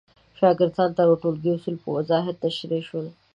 [0.37, 3.07] شاګردانو ته د ټولګي اصول په وضاحت تشریح شول.